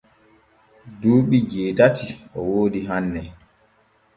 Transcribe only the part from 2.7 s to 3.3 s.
hanne.